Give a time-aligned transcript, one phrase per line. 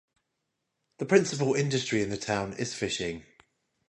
[0.97, 3.23] The principal industry in the town is fishing.